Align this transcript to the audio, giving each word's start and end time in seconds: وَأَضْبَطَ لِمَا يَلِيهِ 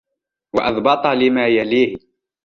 وَأَضْبَطَ 0.53 1.07
لِمَا 1.07 1.47
يَلِيهِ 1.47 1.97